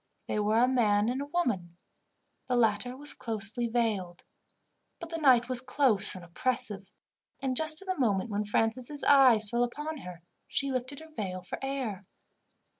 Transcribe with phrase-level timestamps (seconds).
[0.25, 1.77] They were a man and a woman.
[2.47, 4.23] The latter was closely veiled.
[4.99, 6.89] But the night was close and oppressive,
[7.39, 11.43] and, just at the moment when Francis' eyes fell upon her, she lifted her veil
[11.43, 12.07] for air.